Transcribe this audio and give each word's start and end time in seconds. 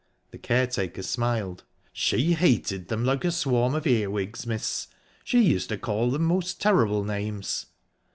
The 0.31 0.39
caretaker 0.39 1.03
smiled. 1.03 1.63
"She 1.93 2.33
hated 2.33 2.87
them 2.87 3.05
like 3.05 3.23
a 3.23 3.31
swarm 3.31 3.75
of 3.75 3.85
earwigs, 3.85 4.47
miss. 4.47 4.87
She 5.23 5.43
used 5.43 5.69
to 5.69 5.77
call 5.77 6.09
them 6.09 6.23
most 6.23 6.59
terrible 6.59 7.03
names." 7.03 7.67